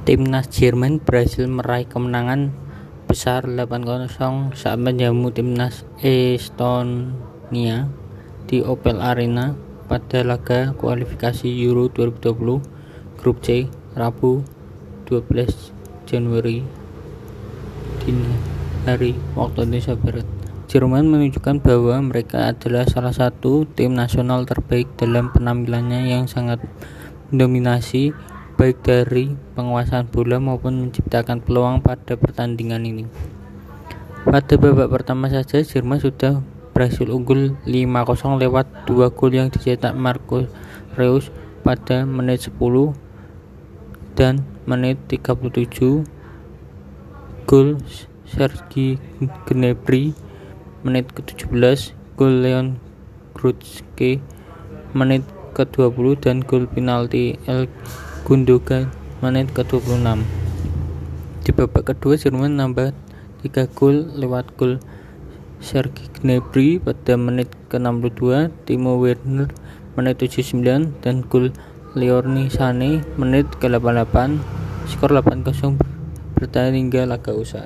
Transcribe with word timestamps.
Timnas 0.00 0.48
Jerman 0.48 0.96
berhasil 0.96 1.44
meraih 1.44 1.84
kemenangan 1.84 2.56
besar 3.04 3.44
8-0 3.44 4.56
saat 4.56 4.80
menjamu 4.80 5.28
timnas 5.28 5.84
Estonia 6.00 7.84
di 8.48 8.64
Opel 8.64 8.96
Arena 8.96 9.52
pada 9.92 10.24
laga 10.24 10.72
kualifikasi 10.72 11.52
Euro 11.68 11.92
2020 11.92 13.20
Grup 13.20 13.44
C 13.44 13.68
Rabu 13.92 14.40
12 15.04 16.08
Januari 16.08 16.64
dini 18.00 18.32
hari 18.88 19.12
waktu 19.36 19.68
Indonesia 19.68 19.92
Barat. 20.00 20.24
Jerman 20.72 21.12
menunjukkan 21.12 21.60
bahwa 21.60 22.00
mereka 22.00 22.56
adalah 22.56 22.88
salah 22.88 23.12
satu 23.12 23.68
tim 23.76 23.92
nasional 23.92 24.48
terbaik 24.48 24.88
dalam 24.96 25.28
penampilannya 25.28 26.08
yang 26.08 26.24
sangat 26.24 26.64
mendominasi 27.28 28.16
baik 28.60 28.84
dari 28.84 29.32
penguasaan 29.56 30.12
bola 30.12 30.36
maupun 30.36 30.84
menciptakan 30.84 31.40
peluang 31.40 31.80
pada 31.80 32.12
pertandingan 32.20 32.84
ini. 32.84 33.08
Pada 34.28 34.60
babak 34.60 34.92
pertama 34.92 35.32
saja 35.32 35.64
Jerman 35.64 35.96
sudah 35.96 36.44
berhasil 36.76 37.08
unggul 37.08 37.56
5-0 37.64 38.36
lewat 38.36 38.84
dua 38.84 39.08
gol 39.16 39.32
yang 39.32 39.48
dicetak 39.48 39.96
Marco 39.96 40.44
Reus 40.92 41.32
pada 41.64 42.04
menit 42.04 42.52
10 42.52 42.60
dan 44.12 44.44
menit 44.68 45.00
37 45.08 46.04
gol 47.48 47.80
Sergi 48.28 49.00
Gnabry 49.48 50.12
menit 50.84 51.08
ke-17 51.16 51.96
gol 52.20 52.44
Leon 52.44 52.76
Goretzka 53.32 54.20
menit 54.92 55.24
ke-20 55.56 56.20
dan 56.20 56.44
gol 56.44 56.68
penalti 56.68 57.40
El 57.48 57.64
Gundogan 58.30 58.86
menit 59.26 59.50
ke-26. 59.50 60.22
Di 61.42 61.50
babak 61.50 61.90
kedua 61.90 62.14
Jerman 62.14 62.62
nambah 62.62 62.94
3 63.42 63.66
gol 63.74 64.06
lewat 64.14 64.54
gol 64.54 64.78
Sergi 65.58 66.06
Gnabry 66.14 66.78
pada 66.78 67.18
menit 67.18 67.50
ke-62, 67.74 68.54
Timo 68.70 69.02
Werner 69.02 69.50
menit 69.98 70.22
79 70.22 70.62
dan 71.02 71.26
gol 71.26 71.50
Leroy 71.98 72.46
Sané 72.46 73.02
menit 73.18 73.50
ke-88. 73.58 74.38
Skor 74.86 75.10
8-0 75.10 75.82
bertahan 76.38 76.78
hingga 76.78 77.10
laga 77.10 77.34
usai. 77.34 77.58